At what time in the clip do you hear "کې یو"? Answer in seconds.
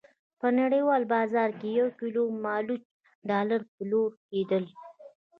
1.59-1.87